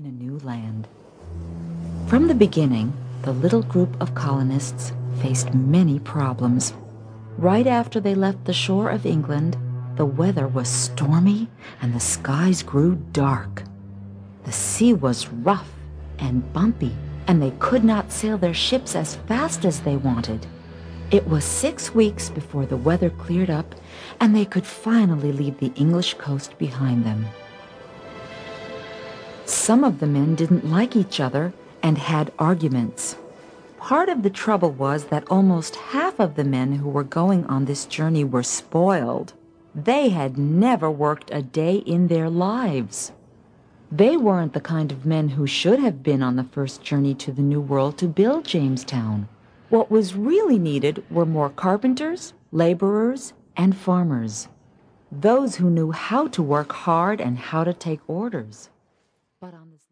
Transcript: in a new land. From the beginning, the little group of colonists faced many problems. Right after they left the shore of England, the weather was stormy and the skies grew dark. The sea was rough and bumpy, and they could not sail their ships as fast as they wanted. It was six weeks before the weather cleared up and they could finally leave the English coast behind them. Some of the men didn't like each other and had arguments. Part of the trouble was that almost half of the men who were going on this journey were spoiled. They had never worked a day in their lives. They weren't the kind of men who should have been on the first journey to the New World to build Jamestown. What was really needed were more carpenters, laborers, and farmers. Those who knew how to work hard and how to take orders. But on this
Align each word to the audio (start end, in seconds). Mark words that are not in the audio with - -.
in 0.00 0.06
a 0.06 0.24
new 0.24 0.38
land. 0.38 0.88
From 2.06 2.26
the 2.26 2.34
beginning, 2.34 2.92
the 3.22 3.32
little 3.32 3.62
group 3.62 4.00
of 4.00 4.14
colonists 4.14 4.94
faced 5.20 5.52
many 5.52 5.98
problems. 5.98 6.72
Right 7.36 7.66
after 7.66 8.00
they 8.00 8.14
left 8.14 8.46
the 8.46 8.54
shore 8.54 8.88
of 8.88 9.04
England, 9.04 9.58
the 9.96 10.06
weather 10.06 10.48
was 10.48 10.68
stormy 10.68 11.48
and 11.82 11.94
the 11.94 12.00
skies 12.00 12.62
grew 12.62 12.94
dark. 13.12 13.62
The 14.44 14.52
sea 14.52 14.94
was 14.94 15.28
rough 15.28 15.70
and 16.18 16.50
bumpy, 16.54 16.96
and 17.26 17.42
they 17.42 17.52
could 17.58 17.84
not 17.84 18.10
sail 18.10 18.38
their 18.38 18.54
ships 18.54 18.96
as 18.96 19.16
fast 19.16 19.66
as 19.66 19.80
they 19.80 19.96
wanted. 19.96 20.46
It 21.10 21.28
was 21.28 21.44
six 21.44 21.94
weeks 21.94 22.30
before 22.30 22.64
the 22.64 22.76
weather 22.78 23.10
cleared 23.10 23.50
up 23.50 23.74
and 24.18 24.34
they 24.34 24.46
could 24.46 24.64
finally 24.64 25.32
leave 25.32 25.58
the 25.58 25.72
English 25.74 26.14
coast 26.14 26.56
behind 26.56 27.04
them. 27.04 27.26
Some 29.50 29.82
of 29.82 29.98
the 29.98 30.06
men 30.06 30.36
didn't 30.36 30.70
like 30.70 30.94
each 30.94 31.18
other 31.18 31.52
and 31.82 31.98
had 31.98 32.32
arguments. 32.38 33.16
Part 33.78 34.08
of 34.08 34.22
the 34.22 34.30
trouble 34.30 34.70
was 34.70 35.06
that 35.06 35.28
almost 35.28 35.74
half 35.74 36.20
of 36.20 36.36
the 36.36 36.44
men 36.44 36.74
who 36.74 36.88
were 36.88 37.02
going 37.02 37.44
on 37.46 37.64
this 37.64 37.84
journey 37.84 38.22
were 38.22 38.44
spoiled. 38.44 39.32
They 39.74 40.10
had 40.10 40.38
never 40.38 40.88
worked 40.88 41.32
a 41.32 41.42
day 41.42 41.78
in 41.78 42.06
their 42.06 42.30
lives. 42.30 43.10
They 43.90 44.16
weren't 44.16 44.52
the 44.52 44.60
kind 44.60 44.92
of 44.92 45.04
men 45.04 45.30
who 45.30 45.48
should 45.48 45.80
have 45.80 46.00
been 46.00 46.22
on 46.22 46.36
the 46.36 46.44
first 46.44 46.84
journey 46.84 47.16
to 47.16 47.32
the 47.32 47.42
New 47.42 47.60
World 47.60 47.98
to 47.98 48.06
build 48.06 48.44
Jamestown. 48.44 49.28
What 49.68 49.90
was 49.90 50.14
really 50.14 50.60
needed 50.60 51.02
were 51.10 51.26
more 51.26 51.50
carpenters, 51.50 52.34
laborers, 52.52 53.32
and 53.56 53.76
farmers. 53.76 54.46
Those 55.10 55.56
who 55.56 55.68
knew 55.70 55.90
how 55.90 56.28
to 56.28 56.40
work 56.40 56.70
hard 56.70 57.20
and 57.20 57.36
how 57.36 57.64
to 57.64 57.74
take 57.74 58.00
orders. 58.06 58.70
But 59.40 59.54
on 59.54 59.70
this 59.70 59.86